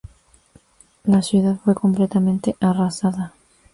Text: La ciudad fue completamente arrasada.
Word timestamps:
La 1.05 1.21
ciudad 1.21 1.57
fue 1.63 1.75
completamente 1.75 2.55
arrasada. 2.59 3.35